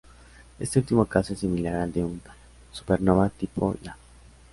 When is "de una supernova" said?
1.93-3.29